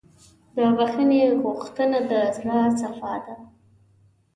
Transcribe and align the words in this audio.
د 0.55 0.57
بښنې 0.77 1.21
غوښتنه 1.43 1.99
د 2.09 2.11
زړۀ 2.35 2.59
صفا 2.79 3.13
ده. 3.25 3.35